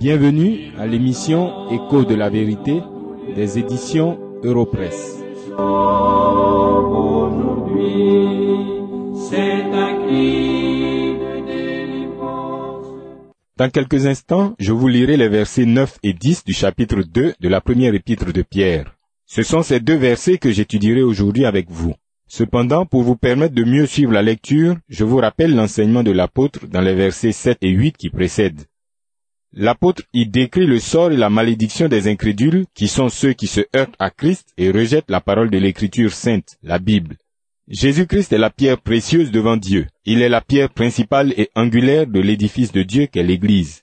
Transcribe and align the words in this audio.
Bienvenue 0.00 0.70
à 0.78 0.86
l'émission 0.86 1.68
Écho 1.72 2.04
de 2.04 2.14
la 2.14 2.30
vérité 2.30 2.80
des 3.34 3.58
éditions 3.58 4.16
Europresse. 4.44 5.18
Dans 13.56 13.70
quelques 13.72 14.06
instants, 14.06 14.54
je 14.60 14.70
vous 14.70 14.86
lirai 14.86 15.16
les 15.16 15.28
versets 15.28 15.66
9 15.66 15.98
et 16.04 16.12
10 16.12 16.44
du 16.44 16.52
chapitre 16.52 17.02
2 17.02 17.34
de 17.40 17.48
la 17.48 17.60
première 17.60 17.92
épître 17.92 18.32
de 18.32 18.42
Pierre. 18.42 18.94
Ce 19.26 19.42
sont 19.42 19.62
ces 19.62 19.80
deux 19.80 19.96
versets 19.96 20.38
que 20.38 20.52
j'étudierai 20.52 21.02
aujourd'hui 21.02 21.44
avec 21.44 21.72
vous. 21.72 21.94
Cependant, 22.28 22.86
pour 22.86 23.02
vous 23.02 23.16
permettre 23.16 23.56
de 23.56 23.64
mieux 23.64 23.86
suivre 23.86 24.12
la 24.12 24.22
lecture, 24.22 24.76
je 24.88 25.02
vous 25.02 25.16
rappelle 25.16 25.56
l'enseignement 25.56 26.04
de 26.04 26.12
l'apôtre 26.12 26.68
dans 26.68 26.82
les 26.82 26.94
versets 26.94 27.32
7 27.32 27.58
et 27.62 27.70
8 27.70 27.96
qui 27.96 28.10
précèdent. 28.10 28.62
L'apôtre 29.54 30.02
y 30.12 30.26
décrit 30.26 30.66
le 30.66 30.78
sort 30.78 31.10
et 31.10 31.16
la 31.16 31.30
malédiction 31.30 31.88
des 31.88 32.06
incrédules 32.06 32.66
qui 32.74 32.86
sont 32.86 33.08
ceux 33.08 33.32
qui 33.32 33.46
se 33.46 33.62
heurtent 33.74 33.94
à 33.98 34.10
Christ 34.10 34.52
et 34.58 34.70
rejettent 34.70 35.10
la 35.10 35.22
parole 35.22 35.50
de 35.50 35.56
l'écriture 35.58 36.12
sainte, 36.12 36.58
la 36.62 36.78
Bible. 36.78 37.16
Jésus-Christ 37.66 38.32
est 38.32 38.38
la 38.38 38.50
pierre 38.50 38.80
précieuse 38.80 39.30
devant 39.30 39.56
Dieu. 39.56 39.86
Il 40.04 40.22
est 40.22 40.28
la 40.28 40.40
pierre 40.42 40.70
principale 40.70 41.32
et 41.36 41.50
angulaire 41.54 42.06
de 42.06 42.20
l'édifice 42.20 42.72
de 42.72 42.82
Dieu 42.82 43.06
qu'est 43.06 43.22
l'Église. 43.22 43.82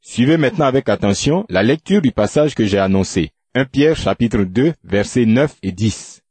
Suivez 0.00 0.36
maintenant 0.36 0.66
avec 0.66 0.88
attention 0.88 1.46
la 1.48 1.62
lecture 1.62 2.02
du 2.02 2.12
passage 2.12 2.54
que 2.54 2.64
j'ai 2.64 2.78
annoncé. 2.78 3.30
1 3.54 3.64
Pierre 3.64 3.96
chapitre 3.96 4.44
2 4.44 4.74
versets 4.84 5.26
9 5.26 5.56
et 5.62 5.72
10. 5.72 6.22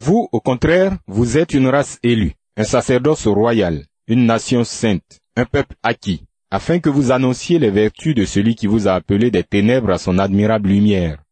Vous, 0.00 0.28
au 0.30 0.40
contraire, 0.40 0.96
vous 1.06 1.38
êtes 1.38 1.54
une 1.54 1.66
race 1.66 1.98
élue, 2.02 2.34
un 2.56 2.64
sacerdoce 2.64 3.26
royal, 3.26 3.84
une 4.06 4.26
nation 4.26 4.62
sainte, 4.62 5.20
un 5.36 5.44
peuple 5.44 5.74
acquis, 5.82 6.22
afin 6.50 6.78
que 6.78 6.88
vous 6.88 7.12
annonciez 7.12 7.58
les 7.58 7.70
vertus 7.70 8.14
de 8.14 8.24
celui 8.24 8.54
qui 8.54 8.66
vous 8.66 8.88
a 8.88 8.94
appelé 8.94 9.30
des 9.30 9.44
ténèbres 9.44 9.90
à 9.90 9.98
son 9.98 10.18
admirable 10.18 10.70
lumière. 10.70 11.22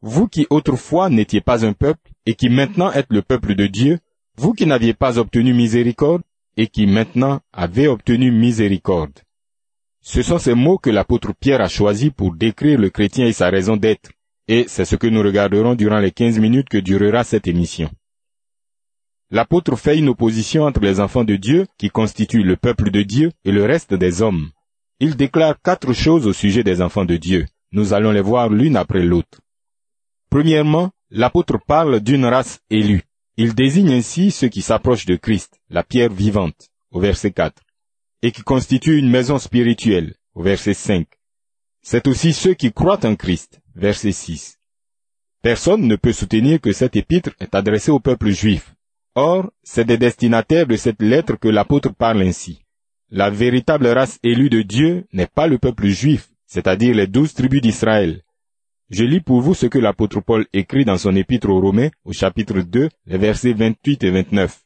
Vous 0.00 0.28
qui 0.28 0.46
autrefois 0.48 1.10
n'étiez 1.10 1.40
pas 1.40 1.66
un 1.66 1.72
peuple, 1.72 2.10
et 2.24 2.34
qui 2.34 2.48
maintenant 2.48 2.92
êtes 2.92 3.10
le 3.10 3.22
peuple 3.22 3.54
de 3.54 3.66
Dieu, 3.66 3.98
vous 4.36 4.52
qui 4.52 4.66
n'aviez 4.66 4.94
pas 4.94 5.18
obtenu 5.18 5.52
miséricorde, 5.52 6.22
et 6.56 6.68
qui 6.68 6.86
maintenant 6.86 7.40
avez 7.52 7.88
obtenu 7.88 8.30
miséricorde. 8.30 9.12
Ce 10.00 10.22
sont 10.22 10.38
ces 10.38 10.54
mots 10.54 10.78
que 10.78 10.90
l'apôtre 10.90 11.32
Pierre 11.38 11.60
a 11.60 11.68
choisis 11.68 12.10
pour 12.10 12.34
décrire 12.34 12.78
le 12.78 12.90
chrétien 12.90 13.26
et 13.26 13.32
sa 13.32 13.50
raison 13.50 13.76
d'être, 13.76 14.10
et 14.46 14.64
c'est 14.66 14.84
ce 14.84 14.96
que 14.96 15.06
nous 15.06 15.22
regarderons 15.22 15.74
durant 15.74 15.98
les 15.98 16.12
quinze 16.12 16.38
minutes 16.38 16.68
que 16.68 16.78
durera 16.78 17.24
cette 17.24 17.46
émission. 17.46 17.90
L'apôtre 19.30 19.76
fait 19.76 19.98
une 19.98 20.08
opposition 20.08 20.64
entre 20.64 20.80
les 20.80 21.00
enfants 21.00 21.24
de 21.24 21.36
Dieu, 21.36 21.66
qui 21.76 21.90
constituent 21.90 22.42
le 22.42 22.56
peuple 22.56 22.90
de 22.90 23.02
Dieu, 23.02 23.30
et 23.44 23.52
le 23.52 23.64
reste 23.64 23.92
des 23.92 24.22
hommes. 24.22 24.50
Il 25.00 25.16
déclare 25.16 25.60
quatre 25.60 25.92
choses 25.92 26.26
au 26.26 26.32
sujet 26.32 26.64
des 26.64 26.80
enfants 26.80 27.04
de 27.04 27.16
Dieu. 27.16 27.46
Nous 27.70 27.92
allons 27.92 28.10
les 28.10 28.22
voir 28.22 28.48
l'une 28.48 28.76
après 28.76 29.02
l'autre. 29.02 29.40
Premièrement, 30.30 30.90
l'apôtre 31.10 31.58
parle 31.58 32.00
d'une 32.00 32.24
race 32.24 32.60
élue. 32.70 33.02
Il 33.36 33.54
désigne 33.54 33.92
ainsi 33.92 34.30
ceux 34.30 34.48
qui 34.48 34.62
s'approchent 34.62 35.06
de 35.06 35.16
Christ, 35.16 35.60
la 35.68 35.84
pierre 35.84 36.10
vivante, 36.10 36.70
au 36.90 36.98
verset 36.98 37.30
4, 37.30 37.62
et 38.22 38.32
qui 38.32 38.42
constituent 38.42 38.98
une 38.98 39.10
maison 39.10 39.38
spirituelle, 39.38 40.14
au 40.34 40.42
verset 40.42 40.74
5. 40.74 41.06
C'est 41.82 42.08
aussi 42.08 42.32
ceux 42.32 42.54
qui 42.54 42.72
croient 42.72 43.04
en 43.06 43.14
Christ, 43.14 43.60
verset 43.74 44.12
6. 44.12 44.58
Personne 45.42 45.82
ne 45.82 45.96
peut 45.96 46.12
soutenir 46.12 46.60
que 46.60 46.72
cette 46.72 46.96
épître 46.96 47.30
est 47.40 47.54
adressée 47.54 47.90
au 47.90 48.00
peuple 48.00 48.30
juif. 48.30 48.74
Or, 49.20 49.50
c'est 49.64 49.84
des 49.84 49.98
destinataires 49.98 50.68
de 50.68 50.76
cette 50.76 51.02
lettre 51.02 51.34
que 51.34 51.48
l'apôtre 51.48 51.92
parle 51.92 52.22
ainsi. 52.22 52.62
La 53.10 53.30
véritable 53.30 53.88
race 53.88 54.20
élue 54.22 54.48
de 54.48 54.62
Dieu 54.62 55.06
n'est 55.12 55.26
pas 55.26 55.48
le 55.48 55.58
peuple 55.58 55.88
juif, 55.88 56.28
c'est-à-dire 56.46 56.94
les 56.94 57.08
douze 57.08 57.34
tribus 57.34 57.60
d'Israël. 57.60 58.22
Je 58.90 59.02
lis 59.02 59.20
pour 59.20 59.40
vous 59.40 59.54
ce 59.54 59.66
que 59.66 59.80
l'apôtre 59.80 60.20
Paul 60.20 60.46
écrit 60.52 60.84
dans 60.84 60.98
son 60.98 61.16
épître 61.16 61.48
aux 61.48 61.60
Romains 61.60 61.88
au 62.04 62.12
chapitre 62.12 62.60
2, 62.60 62.90
les 63.06 63.18
versets 63.18 63.54
28 63.54 64.04
et 64.04 64.10
29. 64.12 64.60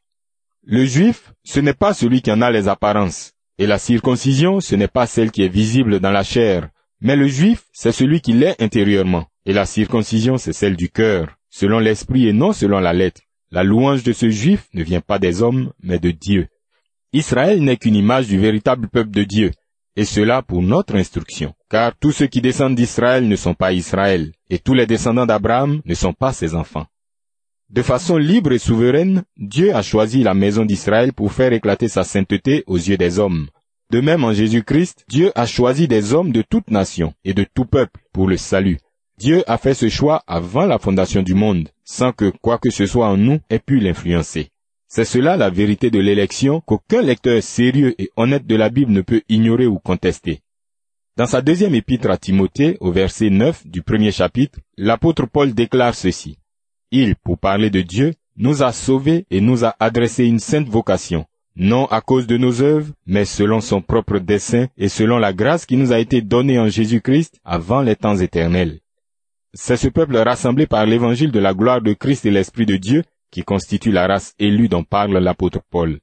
Le 0.65 0.85
juif, 0.85 1.33
ce 1.45 1.61
n'est 1.61 1.73
pas 1.73 1.95
celui 1.95 2.21
qui 2.21 2.31
en 2.31 2.43
a 2.43 2.51
les 2.51 2.69
apparences, 2.69 3.33
et 3.57 3.67
la 3.67 3.79
circoncision, 3.79 4.61
ce 4.61 4.75
n'est 4.75 4.87
pas 4.87 5.07
celle 5.07 5.31
qui 5.31 5.45
est 5.45 5.49
visible 5.49 5.99
dans 5.99 6.11
la 6.11 6.25
chair, 6.25 6.69
mais 7.01 7.17
le 7.17 7.27
juif, 7.27 7.65
c'est 7.73 7.91
celui 7.91 8.21
qui 8.21 8.35
l'est 8.35 8.61
intérieurement, 8.61 9.25
et 9.47 9.55
la 9.55 9.65
circoncision, 9.65 10.37
c'est 10.37 10.53
celle 10.53 10.77
du 10.77 10.91
cœur, 10.91 11.39
selon 11.49 11.79
l'esprit 11.79 12.29
et 12.29 12.35
non 12.35 12.53
selon 12.53 12.81
la 12.81 12.93
lettre. 12.93 13.23
La 13.53 13.63
louange 13.63 14.03
de 14.03 14.13
ce 14.13 14.29
juif 14.31 14.67
ne 14.75 14.83
vient 14.83 15.01
pas 15.01 15.21
des 15.21 15.43
hommes, 15.43 15.73
mais 15.81 16.01
de 16.01 16.11
Dieu. 16.11 16.49
Israël 17.13 17.63
n'est 17.63 17.77
qu'une 17.77 17.95
image 17.95 18.27
du 18.27 18.39
véritable 18.39 18.89
peuple 18.89 19.11
de 19.11 19.23
Dieu, 19.23 19.53
et 19.95 20.05
cela 20.05 20.43
pour 20.43 20.63
notre 20.63 20.97
instruction, 20.97 21.55
car 21.71 21.93
tous 21.97 22.11
ceux 22.11 22.27
qui 22.27 22.41
descendent 22.41 22.75
d'Israël 22.75 23.29
ne 23.29 23.37
sont 23.37 23.55
pas 23.55 23.73
Israël, 23.73 24.33
et 24.51 24.59
tous 24.59 24.75
les 24.75 24.87
descendants 24.87 25.27
d'Abraham 25.27 25.83
ne 25.85 25.95
sont 25.95 26.15
pas 26.15 26.33
ses 26.33 26.55
enfants. 26.55 26.87
De 27.71 27.83
façon 27.83 28.17
libre 28.17 28.53
et 28.53 28.59
souveraine, 28.59 29.23
Dieu 29.37 29.75
a 29.77 29.83
choisi 29.83 30.25
la 30.25 30.35
maison 30.35 30.65
d'Israël 30.65 31.13
pour 31.13 31.33
faire 31.33 31.53
éclater 31.53 31.89
sa 31.89 32.03
sainteté 32.03 32.65
aux 32.67 32.79
yeux 32.79 32.97
des 32.97 33.21
hommes, 33.21 33.47
de 33.93 34.01
même, 34.01 34.25
en 34.25 34.33
Jésus-Christ, 34.33 35.05
Dieu 35.07 35.33
a 35.35 35.45
choisi 35.45 35.87
des 35.87 36.15
hommes 36.15 36.33
de 36.33 36.41
toute 36.41 36.71
nation 36.71 37.13
et 37.27 37.35
de 37.35 37.45
tout 37.45 37.67
peuple 37.67 38.01
pour 38.15 38.27
le 38.27 38.39
salut. 38.39 38.79
Dieu 39.19 39.45
a 39.47 39.59
fait 39.59 39.75
ce 39.75 39.89
choix 39.89 40.23
avant 40.27 40.67
la 40.67 40.79
fondation 40.79 41.23
du 41.23 41.35
monde, 41.35 41.69
sans 41.85 42.13
que 42.13 42.33
quoi 42.41 42.59
que 42.59 42.71
ce 42.71 42.87
soit 42.87 43.09
en 43.09 43.17
nous 43.17 43.39
ait 43.51 43.59
pu 43.59 43.79
l'influencer. 43.79 44.49
C'est 44.95 45.05
cela 45.05 45.39
la 45.39 45.49
vérité 45.49 45.91
de 45.91 45.99
l'élection 45.99 46.61
qu'aucun 46.61 47.01
lecteur 47.01 47.43
sérieux 47.43 47.95
et 47.99 48.11
honnête 48.17 48.47
de 48.47 48.57
la 48.57 48.69
Bible 48.69 48.93
ne 48.93 49.01
peut 49.01 49.23
ignorer 49.29 49.67
ou 49.67 49.79
contester. 49.79 50.41
Dans 51.17 51.27
sa 51.27 51.41
deuxième 51.41 51.75
épître 51.75 52.11
à 52.11 52.19
Timothée, 52.19 52.77
au 52.81 52.93
verset 52.93 53.31
9 53.31 53.67
du 53.67 53.81
premier 53.83 54.13
chapitre, 54.13 54.59
l'apôtre 54.77 55.27
Paul 55.27 55.55
déclare 55.55 55.95
ceci. 55.95 56.37
Il, 56.91 57.17
pour 57.17 57.39
parler 57.39 57.71
de 57.71 57.81
Dieu, 57.81 58.13
nous 58.37 58.63
a 58.63 58.73
sauvés 58.73 59.25
et 59.31 59.41
nous 59.41 59.65
a 59.65 59.75
adressé 59.81 60.27
une 60.27 60.41
sainte 60.41 60.69
vocation, 60.69 61.25
non 61.57 61.87
à 61.87 62.03
cause 62.03 62.27
de 62.27 62.37
nos 62.37 62.61
œuvres, 62.61 62.93
mais 63.07 63.25
selon 63.25 63.63
son 63.63 63.81
propre 63.81 64.19
dessein 64.19 64.69
et 64.77 64.91
selon 64.91 65.17
la 65.17 65.33
grâce 65.33 65.65
qui 65.65 65.79
nous 65.79 65.93
a 65.93 66.01
été 66.01 66.21
donnée 66.21 66.59
en 66.59 66.69
Jésus-Christ 66.69 67.41
avant 67.45 67.81
les 67.81 67.97
temps 67.97 68.19
éternels. 68.19 68.82
C'est 69.55 69.77
ce 69.77 69.89
peuple 69.89 70.17
rassemblé 70.17 70.67
par 70.67 70.87
l'évangile 70.87 71.31
de 71.31 71.39
la 71.39 71.53
gloire 71.53 71.83
de 71.83 71.93
Christ 71.93 72.25
et 72.25 72.31
l'Esprit 72.31 72.65
de 72.65 72.77
Dieu 72.77 73.05
qui 73.31 73.43
constitue 73.43 73.93
la 73.93 74.07
race 74.07 74.35
élue 74.39 74.69
dont 74.69 74.83
parle 74.83 75.19
l'apôtre 75.19 75.61
Paul. 75.71 75.99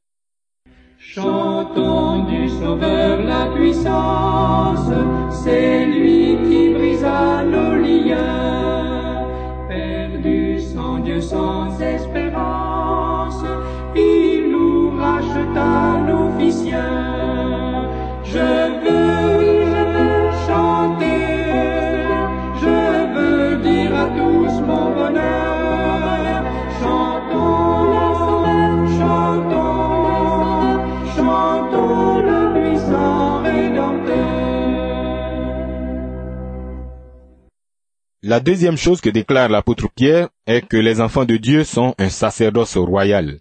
La 38.21 38.41
deuxième 38.41 38.75
chose 38.75 38.99
que 38.99 39.09
déclare 39.09 39.47
l'apôtre 39.47 39.87
Pierre 39.95 40.27
est 40.45 40.67
que 40.67 40.75
les 40.75 40.99
enfants 40.99 41.23
de 41.23 41.37
Dieu 41.37 41.63
sont 41.63 41.95
un 41.97 42.09
sacerdoce 42.09 42.75
royal. 42.75 43.39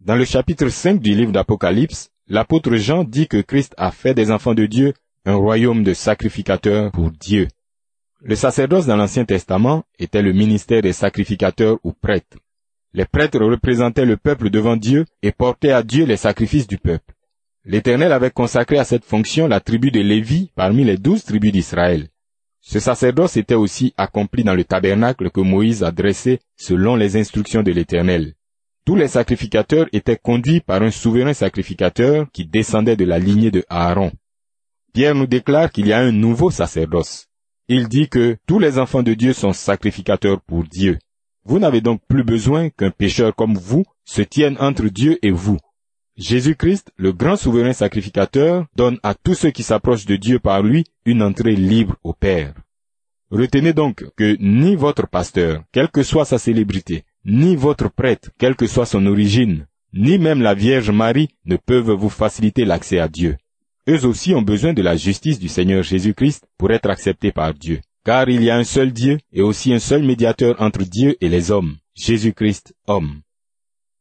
Dans 0.00 0.16
le 0.16 0.24
chapitre 0.24 0.68
5 0.68 0.98
du 1.00 1.14
livre 1.14 1.30
d'Apocalypse, 1.30 2.10
l'apôtre 2.26 2.74
Jean 2.74 3.04
dit 3.04 3.28
que 3.28 3.40
Christ 3.40 3.74
a 3.76 3.92
fait 3.92 4.14
des 4.14 4.32
enfants 4.32 4.54
de 4.54 4.66
Dieu 4.66 4.92
un 5.24 5.36
royaume 5.36 5.84
de 5.84 5.94
sacrificateurs 5.94 6.90
pour 6.90 7.12
Dieu. 7.12 7.46
Le 8.20 8.34
sacerdoce 8.34 8.86
dans 8.86 8.96
l'Ancien 8.96 9.24
Testament 9.24 9.84
était 10.00 10.22
le 10.22 10.32
ministère 10.32 10.82
des 10.82 10.92
sacrificateurs 10.92 11.78
ou 11.84 11.92
prêtres. 11.92 12.38
Les 12.94 13.06
prêtres 13.06 13.38
représentaient 13.38 14.04
le 14.04 14.16
peuple 14.16 14.50
devant 14.50 14.76
Dieu 14.76 15.04
et 15.22 15.30
portaient 15.30 15.70
à 15.70 15.84
Dieu 15.84 16.06
les 16.06 16.16
sacrifices 16.16 16.66
du 16.66 16.78
peuple. 16.78 17.14
L'Éternel 17.64 18.10
avait 18.10 18.32
consacré 18.32 18.78
à 18.78 18.84
cette 18.84 19.04
fonction 19.04 19.46
la 19.46 19.60
tribu 19.60 19.92
de 19.92 20.00
Lévi 20.00 20.50
parmi 20.56 20.82
les 20.82 20.96
douze 20.96 21.22
tribus 21.22 21.52
d'Israël. 21.52 22.08
Ce 22.70 22.80
sacerdoce 22.80 23.38
était 23.38 23.54
aussi 23.54 23.94
accompli 23.96 24.44
dans 24.44 24.52
le 24.52 24.62
tabernacle 24.62 25.30
que 25.30 25.40
Moïse 25.40 25.82
a 25.82 25.90
dressé 25.90 26.38
selon 26.54 26.96
les 26.96 27.16
instructions 27.16 27.62
de 27.62 27.72
l'Éternel. 27.72 28.34
Tous 28.84 28.94
les 28.94 29.08
sacrificateurs 29.08 29.86
étaient 29.94 30.18
conduits 30.18 30.60
par 30.60 30.82
un 30.82 30.90
souverain 30.90 31.32
sacrificateur 31.32 32.26
qui 32.30 32.44
descendait 32.44 32.94
de 32.94 33.06
la 33.06 33.18
lignée 33.18 33.50
de 33.50 33.64
Aaron. 33.70 34.12
Pierre 34.92 35.14
nous 35.14 35.26
déclare 35.26 35.72
qu'il 35.72 35.86
y 35.86 35.94
a 35.94 35.98
un 36.00 36.12
nouveau 36.12 36.50
sacerdoce. 36.50 37.28
Il 37.68 37.88
dit 37.88 38.10
que 38.10 38.36
tous 38.46 38.58
les 38.58 38.78
enfants 38.78 39.02
de 39.02 39.14
Dieu 39.14 39.32
sont 39.32 39.54
sacrificateurs 39.54 40.42
pour 40.42 40.64
Dieu. 40.64 40.98
Vous 41.46 41.58
n'avez 41.58 41.80
donc 41.80 42.02
plus 42.06 42.22
besoin 42.22 42.68
qu'un 42.68 42.90
pécheur 42.90 43.34
comme 43.34 43.56
vous 43.56 43.86
se 44.04 44.20
tienne 44.20 44.58
entre 44.60 44.88
Dieu 44.88 45.18
et 45.22 45.30
vous. 45.30 45.56
Jésus-Christ, 46.18 46.90
le 46.96 47.12
grand 47.12 47.36
souverain 47.36 47.72
sacrificateur, 47.72 48.66
donne 48.74 48.98
à 49.04 49.14
tous 49.14 49.34
ceux 49.34 49.52
qui 49.52 49.62
s'approchent 49.62 50.04
de 50.04 50.16
Dieu 50.16 50.40
par 50.40 50.64
lui 50.64 50.84
une 51.04 51.22
entrée 51.22 51.54
libre 51.54 51.94
au 52.02 52.12
Père. 52.12 52.54
Retenez 53.30 53.72
donc 53.72 54.04
que 54.16 54.36
ni 54.40 54.74
votre 54.74 55.06
pasteur, 55.06 55.62
quelle 55.70 55.88
que 55.88 56.02
soit 56.02 56.24
sa 56.24 56.38
célébrité, 56.38 57.04
ni 57.24 57.54
votre 57.54 57.88
prêtre, 57.88 58.30
quelle 58.36 58.56
que 58.56 58.66
soit 58.66 58.86
son 58.86 59.06
origine, 59.06 59.68
ni 59.94 60.18
même 60.18 60.42
la 60.42 60.54
Vierge 60.54 60.90
Marie 60.90 61.28
ne 61.46 61.56
peuvent 61.56 61.92
vous 61.92 62.08
faciliter 62.08 62.64
l'accès 62.64 62.98
à 62.98 63.06
Dieu. 63.06 63.36
Eux 63.88 64.04
aussi 64.04 64.34
ont 64.34 64.42
besoin 64.42 64.72
de 64.72 64.82
la 64.82 64.96
justice 64.96 65.38
du 65.38 65.48
Seigneur 65.48 65.84
Jésus-Christ 65.84 66.48
pour 66.58 66.72
être 66.72 66.90
acceptés 66.90 67.30
par 67.30 67.54
Dieu. 67.54 67.80
Car 68.04 68.28
il 68.28 68.42
y 68.42 68.50
a 68.50 68.56
un 68.56 68.64
seul 68.64 68.92
Dieu 68.92 69.18
et 69.32 69.42
aussi 69.42 69.72
un 69.72 69.78
seul 69.78 70.02
médiateur 70.02 70.60
entre 70.60 70.82
Dieu 70.82 71.16
et 71.20 71.28
les 71.28 71.52
hommes, 71.52 71.76
Jésus-Christ 71.94 72.74
homme. 72.88 73.20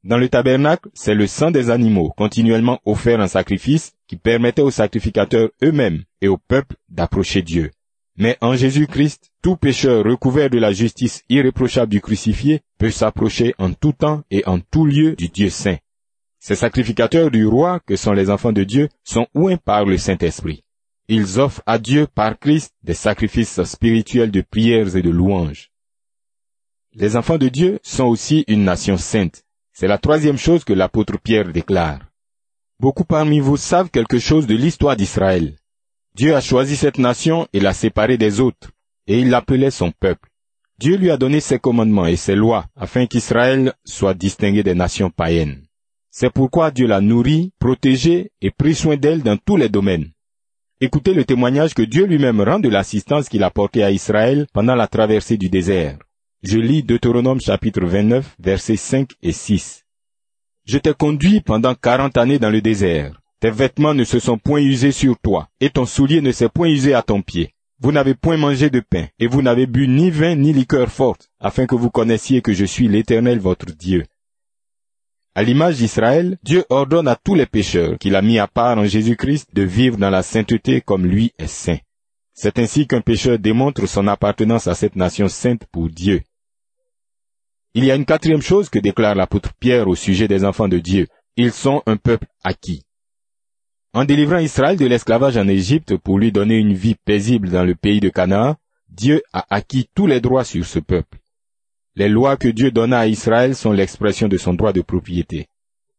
Dans 0.08 0.18
le 0.18 0.30
tabernacle, 0.30 0.88
c'est 0.94 1.14
le 1.14 1.28
sang 1.28 1.52
des 1.52 1.70
animaux 1.70 2.14
continuellement 2.16 2.80
offert 2.86 3.20
en 3.20 3.28
sacrifice 3.28 3.92
qui 4.08 4.16
permettait 4.16 4.62
aux 4.62 4.72
sacrificateurs 4.72 5.50
eux-mêmes 5.62 6.06
et 6.22 6.30
au 6.30 6.38
peuple 6.38 6.78
d'approcher 6.88 7.42
Dieu. 7.42 7.72
Mais 8.16 8.38
en 8.40 8.56
Jésus-Christ, 8.56 9.34
tout 9.42 9.58
pécheur 9.58 10.06
recouvert 10.06 10.50
de 10.50 10.60
la 10.60 10.72
justice 10.72 11.26
irréprochable 11.28 11.92
du 11.92 12.00
crucifié 12.00 12.62
peut 12.78 12.90
s'approcher 12.90 13.54
en 13.58 13.74
tout 13.74 13.92
temps 13.92 14.24
et 14.32 14.48
en 14.48 14.62
tout 14.62 14.86
lieu 14.86 15.14
du 15.18 15.28
Dieu 15.28 15.50
saint. 15.50 15.76
Ces 16.40 16.56
sacrificateurs 16.56 17.30
du 17.30 17.46
roi, 17.46 17.82
que 17.86 17.98
sont 17.98 18.14
les 18.14 18.30
enfants 18.30 18.54
de 18.54 18.64
Dieu, 18.64 18.88
sont 19.04 19.28
ouins 19.36 19.58
par 19.58 19.84
le 19.84 19.98
Saint-Esprit. 19.98 20.64
Ils 21.10 21.38
offrent 21.38 21.64
à 21.66 21.80
Dieu 21.80 22.08
par 22.08 22.40
Christ 22.40 22.74
des 22.82 22.94
sacrifices 22.94 23.62
spirituels 23.64 24.32
de 24.32 24.40
prières 24.40 24.96
et 24.96 25.02
de 25.02 25.10
louanges. 25.10 25.70
Les 26.94 27.18
enfants 27.18 27.38
de 27.38 27.50
Dieu 27.50 27.80
sont 27.84 28.06
aussi 28.06 28.46
une 28.48 28.64
nation 28.64 28.96
sainte. 28.96 29.44
C'est 29.80 29.88
la 29.88 30.00
troisième 30.00 30.40
chose 30.40 30.64
que 30.64 30.74
l'apôtre 30.74 31.20
Pierre 31.24 31.52
déclare. 31.52 32.00
Beaucoup 32.80 33.04
parmi 33.04 33.40
vous 33.40 33.58
savent 33.58 33.92
quelque 33.92 34.18
chose 34.18 34.48
de 34.48 34.56
l'histoire 34.56 34.96
d'Israël. 34.96 35.56
Dieu 36.16 36.36
a 36.36 36.42
choisi 36.42 36.76
cette 36.76 36.98
nation 36.98 37.48
et 37.54 37.60
l'a 37.60 37.76
séparée 37.76 38.18
des 38.18 38.40
autres, 38.40 38.72
et 39.06 39.20
il 39.20 39.30
l'appelait 39.30 39.70
son 39.70 39.92
peuple. 39.92 40.30
Dieu 40.80 40.98
lui 40.98 41.12
a 41.12 41.18
donné 41.18 41.42
ses 41.42 41.60
commandements 41.60 42.08
et 42.08 42.16
ses 42.16 42.34
lois 42.34 42.66
afin 42.76 43.06
qu'Israël 43.06 43.72
soit 43.86 44.16
distingué 44.16 44.64
des 44.64 44.74
nations 44.74 45.12
païennes. 45.12 45.62
C'est 46.10 46.34
pourquoi 46.34 46.72
Dieu 46.72 46.88
l'a 46.88 47.00
nourrie, 47.00 47.52
protégée 47.60 48.32
et 48.42 48.50
pris 48.50 48.74
soin 48.74 48.98
d'elle 48.98 49.22
dans 49.22 49.38
tous 49.38 49.58
les 49.58 49.70
domaines. 49.70 50.10
Écoutez 50.82 51.14
le 51.14 51.24
témoignage 51.24 51.76
que 51.76 51.84
Dieu 51.84 52.08
lui-même 52.08 52.42
rend 52.42 52.58
de 52.58 52.70
l'assistance 52.70 53.30
qu'il 53.30 53.44
a 53.44 53.52
portée 53.52 53.84
à 53.84 53.92
Israël 53.92 54.48
pendant 54.54 54.74
la 54.74 54.88
traversée 54.88 55.38
du 55.38 55.50
désert. 55.52 56.00
Je 56.44 56.60
lis 56.60 56.84
Deutéronome 56.84 57.42
chapitre 57.42 57.84
29, 57.84 58.36
versets 58.38 58.78
5 58.78 59.10
et 59.24 59.32
6. 59.32 59.86
Je 60.66 60.78
t'ai 60.78 60.94
conduit 60.94 61.42
pendant 61.42 61.74
quarante 61.74 62.16
années 62.16 62.38
dans 62.38 62.52
le 62.52 62.62
désert. 62.62 63.20
Tes 63.40 63.50
vêtements 63.50 63.96
ne 63.96 64.04
se 64.04 64.20
sont 64.20 64.38
point 64.38 64.62
usés 64.62 64.92
sur 64.92 65.18
toi, 65.18 65.50
et 65.60 65.72
ton 65.72 65.88
soulier 65.88 66.22
ne 66.22 66.32
s'est 66.32 66.48
point 66.48 66.68
usé 66.68 66.94
à 66.94 67.02
ton 67.02 67.24
pied. 67.24 67.56
Vous 67.80 67.92
n'avez 67.92 68.14
point 68.14 68.38
mangé 68.38 68.70
de 68.70 68.82
pain, 68.82 69.08
et 69.18 69.26
vous 69.26 69.42
n'avez 69.42 69.66
bu 69.66 69.88
ni 69.88 70.12
vin 70.12 70.36
ni 70.36 70.54
liqueur 70.54 70.90
forte, 70.90 71.32
afin 71.40 71.66
que 71.66 71.76
vous 71.76 71.90
connaissiez 71.90 72.44
que 72.44 72.54
je 72.54 72.66
suis 72.66 72.88
l'Éternel 72.88 73.40
votre 73.40 73.72
Dieu. 73.72 74.06
À 75.34 75.42
l'image 75.42 75.78
d'Israël, 75.78 76.38
Dieu 76.44 76.66
ordonne 76.70 77.08
à 77.08 77.16
tous 77.16 77.34
les 77.34 77.48
pécheurs 77.48 77.98
qu'il 77.98 78.16
a 78.16 78.22
mis 78.22 78.38
à 78.38 78.46
part 78.46 78.78
en 78.78 78.86
Jésus-Christ 78.86 79.56
de 79.56 79.64
vivre 79.64 79.98
dans 79.98 80.12
la 80.12 80.22
sainteté 80.22 80.82
comme 80.82 81.08
lui 81.08 81.34
est 81.40 81.48
saint. 81.48 81.80
C'est 82.40 82.60
ainsi 82.60 82.86
qu'un 82.86 83.02
pécheur 83.02 83.40
démontre 83.40 83.88
son 83.88 84.08
appartenance 84.08 84.68
à 84.68 84.76
cette 84.76 84.96
nation 84.96 85.28
sainte 85.28 85.66
pour 85.72 85.90
Dieu. 85.90 86.22
Il 87.74 87.84
y 87.84 87.90
a 87.90 87.96
une 87.96 88.06
quatrième 88.06 88.44
chose 88.44 88.70
que 88.70 88.78
déclare 88.78 89.16
l'apôtre 89.16 89.56
Pierre 89.60 89.88
au 89.88 89.96
sujet 89.96 90.28
des 90.28 90.46
enfants 90.46 90.68
de 90.68 90.78
Dieu. 90.78 91.08
Ils 91.36 91.52
sont 91.52 91.82
un 91.88 91.98
peuple 91.98 92.28
acquis. 92.44 92.84
En 93.92 94.06
délivrant 94.06 94.38
Israël 94.38 94.78
de 94.78 94.86
l'esclavage 94.86 95.36
en 95.36 95.48
Égypte 95.48 95.98
pour 95.98 96.20
lui 96.20 96.32
donner 96.32 96.58
une 96.58 96.76
vie 96.76 96.94
paisible 96.94 97.50
dans 97.50 97.64
le 97.64 97.74
pays 97.74 98.02
de 98.02 98.10
Canaan, 98.10 98.56
Dieu 98.88 99.24
a 99.34 99.48
acquis 99.50 99.90
tous 99.96 100.06
les 100.06 100.22
droits 100.22 100.44
sur 100.44 100.64
ce 100.64 100.78
peuple. 100.78 101.18
Les 101.96 102.08
lois 102.08 102.38
que 102.38 102.50
Dieu 102.50 102.70
donna 102.70 103.00
à 103.00 103.08
Israël 103.08 103.56
sont 103.56 103.72
l'expression 103.72 104.28
de 104.28 104.38
son 104.38 104.54
droit 104.54 104.74
de 104.74 104.82
propriété. 104.82 105.48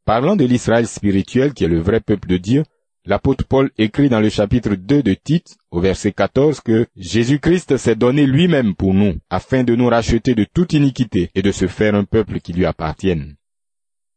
Parlant 0.04 0.36
de 0.36 0.44
l'Israël 0.44 0.86
spirituel 0.86 1.52
qui 1.52 1.64
est 1.64 1.68
le 1.68 1.80
vrai 1.80 1.98
peuple 1.98 2.28
de 2.28 2.36
Dieu, 2.36 2.62
l'apôtre 3.04 3.44
Paul 3.44 3.70
écrit 3.78 4.08
dans 4.08 4.20
le 4.20 4.28
chapitre 4.28 4.74
2 4.74 5.02
de 5.02 5.14
Tite, 5.14 5.56
au 5.70 5.80
verset 5.80 6.12
14, 6.12 6.60
que 6.60 6.86
Jésus-Christ 6.96 7.76
s'est 7.76 7.96
donné 7.96 8.26
lui-même 8.26 8.74
pour 8.74 8.94
nous, 8.94 9.16
afin 9.30 9.64
de 9.64 9.74
nous 9.74 9.88
racheter 9.88 10.34
de 10.34 10.44
toute 10.44 10.72
iniquité 10.72 11.30
et 11.34 11.42
de 11.42 11.52
se 11.52 11.66
faire 11.66 11.94
un 11.94 12.04
peuple 12.04 12.40
qui 12.40 12.52
lui 12.52 12.66
appartienne. 12.66 13.36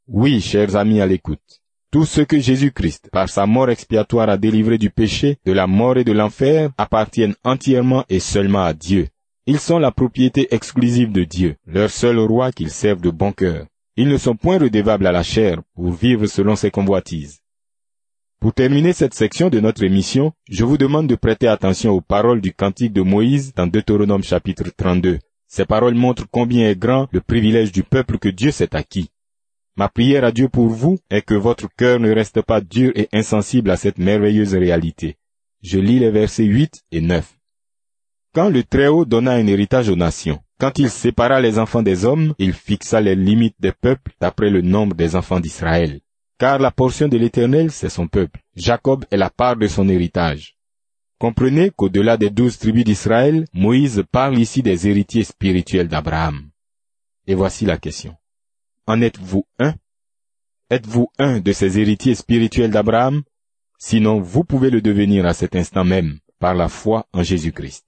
Oui, 0.07 0.41
chers 0.41 0.75
amis 0.75 1.01
à 1.01 1.05
l'écoute, 1.05 1.61
tout 1.91 2.05
ce 2.05 2.21
que 2.21 2.39
Jésus-Christ, 2.39 3.09
par 3.11 3.27
sa 3.27 3.45
mort 3.45 3.69
expiatoire, 3.69 4.29
a 4.29 4.37
délivré 4.37 4.77
du 4.77 4.89
péché, 4.89 5.37
de 5.45 5.51
la 5.51 5.67
mort 5.67 5.97
et 5.97 6.05
de 6.05 6.13
l'enfer, 6.13 6.69
appartiennent 6.77 7.35
entièrement 7.43 8.05
et 8.09 8.21
seulement 8.21 8.63
à 8.63 8.73
Dieu. 8.73 9.09
Ils 9.45 9.59
sont 9.59 9.79
la 9.79 9.91
propriété 9.91 10.47
exclusive 10.53 11.11
de 11.11 11.25
Dieu, 11.25 11.55
leur 11.65 11.89
seul 11.89 12.17
roi 12.19 12.51
qu'ils 12.51 12.69
servent 12.69 13.01
de 13.01 13.09
bon 13.09 13.33
cœur. 13.33 13.65
Ils 13.97 14.07
ne 14.07 14.17
sont 14.17 14.37
point 14.37 14.57
redevables 14.57 15.05
à 15.05 15.11
la 15.11 15.23
chair 15.23 15.61
pour 15.75 15.91
vivre 15.91 16.27
selon 16.27 16.55
ses 16.55 16.71
convoitises. 16.71 17.41
Pour 18.41 18.55
terminer 18.55 18.91
cette 18.91 19.13
section 19.13 19.51
de 19.51 19.59
notre 19.59 19.83
émission, 19.83 20.33
je 20.49 20.65
vous 20.65 20.79
demande 20.79 21.05
de 21.05 21.13
prêter 21.13 21.47
attention 21.47 21.91
aux 21.91 22.01
paroles 22.01 22.41
du 22.41 22.51
cantique 22.51 22.91
de 22.91 23.03
Moïse 23.03 23.53
dans 23.53 23.67
Deutéronome 23.67 24.23
chapitre 24.23 24.63
32. 24.75 25.19
Ces 25.47 25.65
paroles 25.65 25.93
montrent 25.93 26.25
combien 26.31 26.67
est 26.67 26.75
grand 26.75 27.07
le 27.11 27.21
privilège 27.21 27.71
du 27.71 27.83
peuple 27.83 28.17
que 28.17 28.29
Dieu 28.29 28.49
s'est 28.49 28.75
acquis. 28.75 29.11
Ma 29.75 29.89
prière 29.89 30.23
à 30.23 30.31
Dieu 30.31 30.49
pour 30.49 30.69
vous 30.69 30.97
est 31.11 31.21
que 31.21 31.35
votre 31.35 31.67
cœur 31.77 31.99
ne 31.99 32.11
reste 32.11 32.41
pas 32.41 32.61
dur 32.61 32.91
et 32.95 33.09
insensible 33.13 33.69
à 33.69 33.77
cette 33.77 33.99
merveilleuse 33.99 34.55
réalité. 34.55 35.17
Je 35.61 35.77
lis 35.77 35.99
les 35.99 36.09
versets 36.09 36.45
8 36.45 36.81
et 36.93 37.01
9. 37.01 37.37
Quand 38.33 38.49
le 38.49 38.63
Très-Haut 38.63 39.05
donna 39.05 39.33
un 39.33 39.45
héritage 39.45 39.89
aux 39.89 39.95
nations, 39.95 40.39
quand 40.59 40.79
il 40.79 40.89
sépara 40.89 41.41
les 41.41 41.59
enfants 41.59 41.83
des 41.83 42.05
hommes, 42.05 42.33
il 42.39 42.53
fixa 42.53 43.01
les 43.01 43.13
limites 43.13 43.57
des 43.59 43.71
peuples 43.71 44.13
d'après 44.19 44.49
le 44.49 44.61
nombre 44.63 44.95
des 44.95 45.15
enfants 45.15 45.39
d'Israël. 45.39 45.99
Car 46.41 46.57
la 46.57 46.71
portion 46.71 47.07
de 47.07 47.17
l'Éternel, 47.17 47.69
c'est 47.69 47.87
son 47.87 48.07
peuple. 48.07 48.39
Jacob 48.55 49.05
est 49.11 49.17
la 49.17 49.29
part 49.29 49.55
de 49.57 49.67
son 49.67 49.87
héritage. 49.87 50.57
Comprenez 51.19 51.69
qu'au-delà 51.69 52.17
des 52.17 52.31
douze 52.31 52.57
tribus 52.57 52.83
d'Israël, 52.83 53.45
Moïse 53.53 54.03
parle 54.11 54.39
ici 54.39 54.63
des 54.63 54.87
héritiers 54.87 55.23
spirituels 55.23 55.87
d'Abraham. 55.87 56.49
Et 57.27 57.35
voici 57.35 57.65
la 57.65 57.77
question. 57.77 58.15
En 58.87 59.01
êtes-vous 59.01 59.45
un? 59.59 59.75
Êtes-vous 60.71 61.11
un 61.19 61.41
de 61.41 61.51
ces 61.51 61.77
héritiers 61.77 62.15
spirituels 62.15 62.71
d'Abraham? 62.71 63.21
Sinon, 63.77 64.19
vous 64.19 64.43
pouvez 64.43 64.71
le 64.71 64.81
devenir 64.81 65.27
à 65.27 65.35
cet 65.35 65.55
instant 65.55 65.85
même 65.85 66.17
par 66.39 66.55
la 66.55 66.69
foi 66.69 67.05
en 67.13 67.21
Jésus-Christ. 67.21 67.85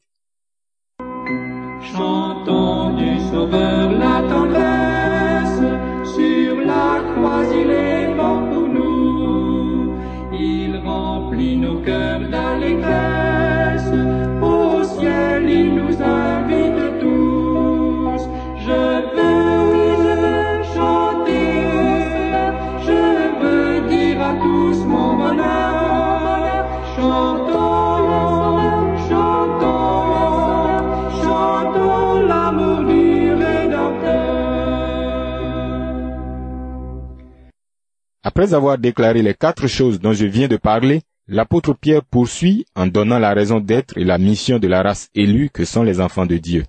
Après 38.43 38.55
avoir 38.55 38.77
déclaré 38.77 39.21
les 39.21 39.35
quatre 39.35 39.67
choses 39.67 40.01
dont 40.01 40.12
je 40.12 40.25
viens 40.25 40.50
de 40.50 40.57
parler, 40.57 41.03
l'apôtre 41.29 41.73
Pierre 41.73 42.03
poursuit 42.03 42.65
en 42.75 42.88
donnant 42.88 43.17
la 43.17 43.33
raison 43.33 43.62
d'être 43.62 43.97
et 43.97 44.03
la 44.03 44.17
mission 44.17 44.59
de 44.59 44.67
la 44.67 44.83
race 44.83 45.07
élue 45.15 45.50
que 45.50 45.63
sont 45.63 45.83
les 45.83 46.01
enfants 46.01 46.25
de 46.25 46.35
Dieu. 46.35 46.65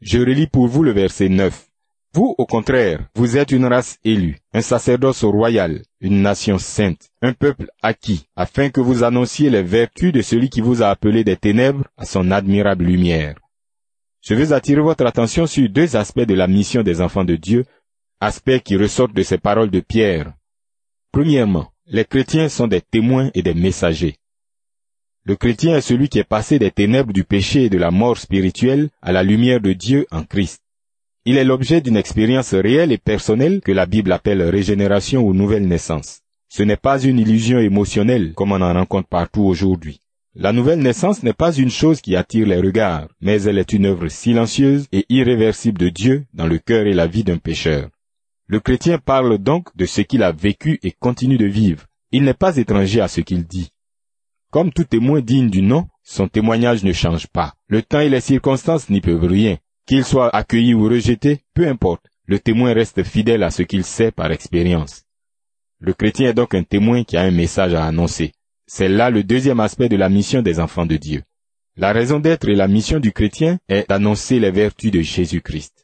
Je 0.00 0.18
relis 0.18 0.46
pour 0.46 0.66
vous 0.66 0.82
le 0.82 0.92
verset 0.92 1.28
9. 1.28 1.66
Vous, 2.14 2.34
au 2.38 2.46
contraire, 2.46 3.00
vous 3.14 3.36
êtes 3.36 3.52
une 3.52 3.66
race 3.66 3.98
élue, 4.02 4.38
un 4.54 4.62
sacerdoce 4.62 5.24
royal, 5.24 5.82
une 6.00 6.22
nation 6.22 6.56
sainte, 6.56 7.10
un 7.20 7.34
peuple 7.34 7.66
acquis, 7.82 8.24
afin 8.34 8.70
que 8.70 8.80
vous 8.80 9.04
annonciez 9.04 9.50
les 9.50 9.62
vertus 9.62 10.10
de 10.10 10.22
celui 10.22 10.48
qui 10.48 10.62
vous 10.62 10.82
a 10.82 10.88
appelé 10.88 11.22
des 11.22 11.36
ténèbres 11.36 11.84
à 11.98 12.06
son 12.06 12.30
admirable 12.30 12.86
lumière. 12.86 13.34
Je 14.22 14.34
veux 14.34 14.54
attirer 14.54 14.80
votre 14.80 15.04
attention 15.04 15.46
sur 15.46 15.68
deux 15.68 15.96
aspects 15.96 16.20
de 16.20 16.32
la 16.32 16.46
mission 16.46 16.82
des 16.82 17.02
enfants 17.02 17.24
de 17.24 17.36
Dieu, 17.36 17.66
aspects 18.22 18.60
qui 18.64 18.78
ressortent 18.78 19.12
de 19.12 19.22
ces 19.22 19.36
paroles 19.36 19.70
de 19.70 19.80
Pierre. 19.80 20.32
Premièrement, 21.14 21.68
les 21.86 22.04
chrétiens 22.04 22.48
sont 22.48 22.66
des 22.66 22.80
témoins 22.80 23.30
et 23.34 23.42
des 23.42 23.54
messagers. 23.54 24.16
Le 25.24 25.36
chrétien 25.36 25.76
est 25.76 25.80
celui 25.80 26.08
qui 26.08 26.18
est 26.18 26.24
passé 26.24 26.58
des 26.58 26.72
ténèbres 26.72 27.12
du 27.12 27.22
péché 27.22 27.66
et 27.66 27.70
de 27.70 27.78
la 27.78 27.92
mort 27.92 28.18
spirituelle 28.18 28.88
à 29.00 29.12
la 29.12 29.22
lumière 29.22 29.60
de 29.60 29.74
Dieu 29.74 30.08
en 30.10 30.24
Christ. 30.24 30.60
Il 31.24 31.36
est 31.36 31.44
l'objet 31.44 31.80
d'une 31.80 31.96
expérience 31.96 32.52
réelle 32.52 32.90
et 32.90 32.98
personnelle 32.98 33.60
que 33.60 33.70
la 33.70 33.86
Bible 33.86 34.10
appelle 34.10 34.42
régénération 34.42 35.24
ou 35.24 35.34
nouvelle 35.34 35.68
naissance. 35.68 36.22
Ce 36.48 36.64
n'est 36.64 36.76
pas 36.76 37.00
une 37.00 37.20
illusion 37.20 37.60
émotionnelle 37.60 38.32
comme 38.34 38.50
on 38.50 38.60
en 38.60 38.74
rencontre 38.74 39.06
partout 39.08 39.42
aujourd'hui. 39.42 40.00
La 40.34 40.52
nouvelle 40.52 40.80
naissance 40.80 41.22
n'est 41.22 41.32
pas 41.32 41.52
une 41.52 41.70
chose 41.70 42.00
qui 42.00 42.16
attire 42.16 42.48
les 42.48 42.58
regards, 42.58 43.06
mais 43.20 43.40
elle 43.42 43.58
est 43.58 43.72
une 43.72 43.86
œuvre 43.86 44.08
silencieuse 44.08 44.88
et 44.90 45.06
irréversible 45.08 45.78
de 45.78 45.90
Dieu 45.90 46.24
dans 46.34 46.48
le 46.48 46.58
cœur 46.58 46.88
et 46.88 46.92
la 46.92 47.06
vie 47.06 47.22
d'un 47.22 47.38
pécheur. 47.38 47.88
Le 48.46 48.60
chrétien 48.60 48.98
parle 48.98 49.38
donc 49.38 49.74
de 49.74 49.86
ce 49.86 50.02
qu'il 50.02 50.22
a 50.22 50.32
vécu 50.32 50.78
et 50.82 50.92
continue 50.92 51.38
de 51.38 51.46
vivre. 51.46 51.84
Il 52.12 52.24
n'est 52.24 52.34
pas 52.34 52.56
étranger 52.58 53.00
à 53.00 53.08
ce 53.08 53.22
qu'il 53.22 53.44
dit. 53.44 53.70
Comme 54.50 54.70
tout 54.70 54.84
témoin 54.84 55.20
digne 55.20 55.48
du 55.48 55.62
nom, 55.62 55.88
son 56.02 56.28
témoignage 56.28 56.84
ne 56.84 56.92
change 56.92 57.26
pas. 57.26 57.54
Le 57.68 57.82
temps 57.82 58.00
et 58.00 58.10
les 58.10 58.20
circonstances 58.20 58.90
n'y 58.90 59.00
peuvent 59.00 59.24
rien. 59.24 59.56
Qu'il 59.86 60.04
soit 60.04 60.34
accueilli 60.34 60.74
ou 60.74 60.84
rejeté, 60.84 61.40
peu 61.54 61.66
importe, 61.66 62.06
le 62.26 62.38
témoin 62.38 62.72
reste 62.72 63.02
fidèle 63.02 63.42
à 63.42 63.50
ce 63.50 63.62
qu'il 63.62 63.84
sait 63.84 64.12
par 64.12 64.30
expérience. 64.30 65.04
Le 65.80 65.92
chrétien 65.94 66.30
est 66.30 66.34
donc 66.34 66.54
un 66.54 66.62
témoin 66.62 67.02
qui 67.02 67.16
a 67.16 67.22
un 67.22 67.30
message 67.30 67.74
à 67.74 67.84
annoncer. 67.84 68.32
C'est 68.66 68.88
là 68.88 69.10
le 69.10 69.24
deuxième 69.24 69.60
aspect 69.60 69.88
de 69.88 69.96
la 69.96 70.08
mission 70.08 70.42
des 70.42 70.60
enfants 70.60 70.86
de 70.86 70.96
Dieu. 70.96 71.22
La 71.76 71.92
raison 71.92 72.20
d'être 72.20 72.48
et 72.48 72.54
la 72.54 72.68
mission 72.68 73.00
du 73.00 73.12
chrétien 73.12 73.58
est 73.68 73.88
d'annoncer 73.88 74.38
les 74.38 74.50
vertus 74.50 74.90
de 74.90 75.00
Jésus-Christ. 75.00 75.83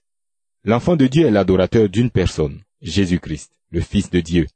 L'enfant 0.64 0.94
de 0.94 1.06
Dieu 1.06 1.26
est 1.26 1.30
l'adorateur 1.30 1.88
d'une 1.88 2.10
personne, 2.10 2.60
Jésus-Christ, 2.82 3.50
le 3.70 3.80
Fils 3.80 4.10
de 4.10 4.20
Dieu. 4.20 4.46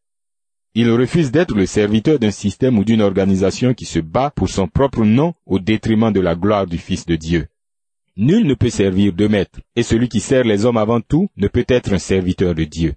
Il 0.75 0.91
refuse 0.91 1.31
d'être 1.31 1.55
le 1.55 1.65
serviteur 1.65 2.19
d'un 2.19 2.31
système 2.31 2.79
ou 2.79 2.85
d'une 2.85 3.01
organisation 3.01 3.73
qui 3.73 3.87
se 3.87 4.01
bat 4.01 4.31
pour 4.31 4.51
son 4.51 4.69
propre 4.69 5.03
nom 5.03 5.33
au 5.47 5.59
détriment 5.59 6.13
de 6.13 6.21
la 6.21 6.35
gloire 6.35 6.67
du 6.67 6.77
Fils 6.77 7.07
de 7.07 7.17
Dieu. 7.17 7.47
Nul 8.19 8.47
ne 8.47 8.53
peut 8.53 8.69
servir 8.69 9.15
deux 9.15 9.31
maîtres, 9.31 9.61
et 9.77 9.83
celui 9.83 10.11
qui 10.11 10.21
sert 10.21 10.45
les 10.45 10.67
hommes 10.67 10.77
avant 10.77 11.01
tout 11.01 11.31
ne 11.39 11.49
peut 11.49 11.65
être 11.69 11.95
un 11.95 11.99
serviteur 11.99 12.55
de 12.55 12.65
Dieu. 12.65 12.97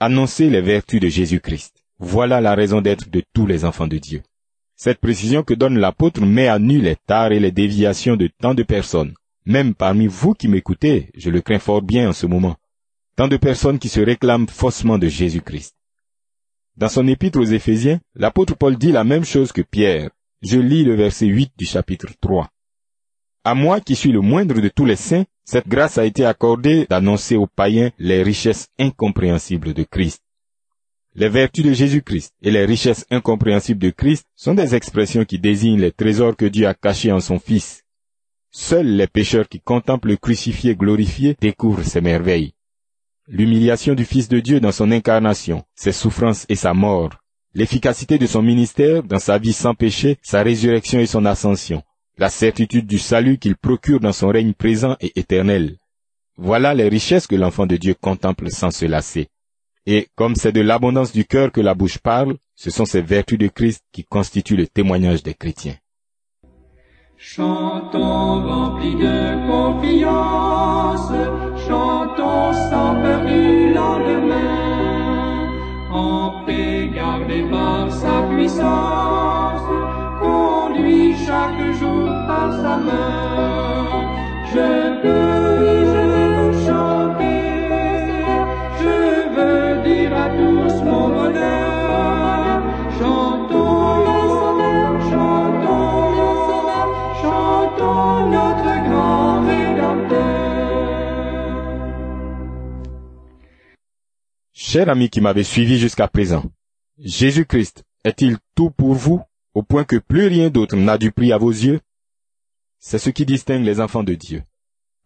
Annoncer 0.00 0.48
les 0.48 0.62
vertus 0.62 1.00
de 1.00 1.08
Jésus-Christ. 1.08 1.84
Voilà 1.98 2.40
la 2.40 2.54
raison 2.54 2.80
d'être 2.80 3.10
de 3.10 3.22
tous 3.34 3.46
les 3.46 3.66
enfants 3.66 3.86
de 3.86 3.98
Dieu. 3.98 4.22
Cette 4.76 5.00
précision 5.00 5.42
que 5.42 5.54
donne 5.54 5.78
l'apôtre 5.78 6.22
met 6.24 6.48
à 6.48 6.58
nu 6.58 6.80
les 6.80 6.96
tares 6.96 7.32
et 7.32 7.40
les 7.40 7.52
déviations 7.52 8.16
de 8.16 8.30
tant 8.40 8.54
de 8.54 8.62
personnes. 8.62 9.12
Même 9.48 9.74
parmi 9.74 10.06
vous 10.06 10.34
qui 10.34 10.46
m'écoutez, 10.46 11.08
je 11.16 11.30
le 11.30 11.40
crains 11.40 11.58
fort 11.58 11.80
bien 11.80 12.10
en 12.10 12.12
ce 12.12 12.26
moment. 12.26 12.56
Tant 13.16 13.28
de 13.28 13.38
personnes 13.38 13.78
qui 13.78 13.88
se 13.88 13.98
réclament 13.98 14.46
faussement 14.46 14.98
de 14.98 15.08
Jésus-Christ. 15.08 15.74
Dans 16.76 16.90
son 16.90 17.08
épître 17.08 17.40
aux 17.40 17.44
Éphésiens, 17.44 17.98
l'apôtre 18.14 18.54
Paul 18.54 18.76
dit 18.76 18.92
la 18.92 19.04
même 19.04 19.24
chose 19.24 19.52
que 19.52 19.62
Pierre. 19.62 20.10
Je 20.42 20.58
lis 20.58 20.84
le 20.84 20.96
verset 20.96 21.24
8 21.24 21.52
du 21.56 21.64
chapitre 21.64 22.08
3. 22.20 22.50
À 23.42 23.54
moi 23.54 23.80
qui 23.80 23.96
suis 23.96 24.12
le 24.12 24.20
moindre 24.20 24.60
de 24.60 24.68
tous 24.68 24.84
les 24.84 24.96
saints, 24.96 25.24
cette 25.46 25.66
grâce 25.66 25.96
a 25.96 26.04
été 26.04 26.26
accordée 26.26 26.84
d'annoncer 26.84 27.36
aux 27.36 27.46
païens 27.46 27.90
les 27.98 28.22
richesses 28.22 28.68
incompréhensibles 28.78 29.72
de 29.72 29.84
Christ. 29.84 30.22
Les 31.14 31.30
vertus 31.30 31.64
de 31.64 31.72
Jésus-Christ 31.72 32.34
et 32.42 32.50
les 32.50 32.66
richesses 32.66 33.06
incompréhensibles 33.10 33.80
de 33.80 33.90
Christ 33.90 34.26
sont 34.36 34.52
des 34.52 34.74
expressions 34.74 35.24
qui 35.24 35.38
désignent 35.38 35.80
les 35.80 35.90
trésors 35.90 36.36
que 36.36 36.44
Dieu 36.44 36.66
a 36.66 36.74
cachés 36.74 37.12
en 37.12 37.20
son 37.20 37.38
Fils. 37.38 37.82
Seuls 38.50 38.86
les 38.86 39.06
pécheurs 39.06 39.48
qui 39.48 39.60
contemplent 39.60 40.08
le 40.08 40.16
crucifié 40.16 40.74
glorifié 40.74 41.36
découvrent 41.40 41.84
ces 41.84 42.00
merveilles. 42.00 42.54
L'humiliation 43.26 43.94
du 43.94 44.04
Fils 44.04 44.28
de 44.28 44.40
Dieu 44.40 44.58
dans 44.58 44.72
son 44.72 44.90
incarnation, 44.90 45.64
ses 45.74 45.92
souffrances 45.92 46.46
et 46.48 46.56
sa 46.56 46.72
mort, 46.72 47.10
l'efficacité 47.54 48.18
de 48.18 48.26
son 48.26 48.42
ministère 48.42 49.02
dans 49.02 49.18
sa 49.18 49.38
vie 49.38 49.52
sans 49.52 49.74
péché, 49.74 50.16
sa 50.22 50.42
résurrection 50.42 50.98
et 50.98 51.06
son 51.06 51.26
ascension, 51.26 51.82
la 52.16 52.30
certitude 52.30 52.86
du 52.86 52.98
salut 52.98 53.38
qu'il 53.38 53.56
procure 53.56 54.00
dans 54.00 54.12
son 54.14 54.28
règne 54.28 54.54
présent 54.54 54.96
et 55.00 55.12
éternel. 55.18 55.76
Voilà 56.36 56.72
les 56.72 56.88
richesses 56.88 57.26
que 57.26 57.36
l'enfant 57.36 57.66
de 57.66 57.76
Dieu 57.76 57.94
contemple 57.94 58.50
sans 58.50 58.70
se 58.70 58.86
lasser. 58.86 59.28
Et 59.86 60.08
comme 60.14 60.36
c'est 60.36 60.52
de 60.52 60.60
l'abondance 60.60 61.12
du 61.12 61.24
cœur 61.24 61.52
que 61.52 61.60
la 61.60 61.74
bouche 61.74 61.98
parle, 61.98 62.36
ce 62.54 62.70
sont 62.70 62.84
ces 62.84 63.02
vertus 63.02 63.38
de 63.38 63.48
Christ 63.48 63.82
qui 63.92 64.04
constituent 64.04 64.56
le 64.56 64.66
témoignage 64.66 65.22
des 65.22 65.34
chrétiens. 65.34 65.76
Chantons 67.20 68.46
remplis 68.46 68.94
de 68.94 69.44
confiance, 69.50 71.12
chantons 71.66 72.52
sans 72.70 72.94
peur 73.02 73.24
du 73.26 73.74
lendemain, 73.74 75.50
en 75.92 76.44
paix 76.46 76.88
gardés 76.94 77.42
par 77.50 77.90
sa 77.90 78.22
puissance, 78.30 79.62
conduit 80.22 81.16
chaque 81.26 81.72
jour 81.80 82.06
par 82.28 82.52
sa 82.52 82.76
main. 82.76 83.27
Cher 104.70 104.90
ami 104.90 105.08
qui 105.08 105.22
m'avez 105.22 105.44
suivi 105.44 105.78
jusqu'à 105.78 106.08
présent, 106.08 106.44
Jésus-Christ 106.98 107.84
est-il 108.04 108.36
tout 108.54 108.70
pour 108.70 108.92
vous 108.92 109.22
au 109.54 109.62
point 109.62 109.84
que 109.84 109.96
plus 109.96 110.26
rien 110.26 110.50
d'autre 110.50 110.76
n'a 110.76 110.98
du 110.98 111.10
prix 111.10 111.32
à 111.32 111.38
vos 111.38 111.50
yeux? 111.50 111.80
C'est 112.78 112.98
ce 112.98 113.08
qui 113.08 113.24
distingue 113.24 113.64
les 113.64 113.80
enfants 113.80 114.04
de 114.04 114.14
Dieu. 114.14 114.42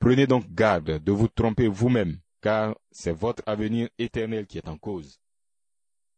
Prenez 0.00 0.26
donc 0.26 0.52
garde 0.52 0.98
de 1.04 1.12
vous 1.12 1.28
tromper 1.28 1.68
vous-même, 1.68 2.18
car 2.40 2.74
c'est 2.90 3.16
votre 3.16 3.44
avenir 3.46 3.88
éternel 3.98 4.46
qui 4.46 4.58
est 4.58 4.68
en 4.68 4.76
cause. 4.76 5.21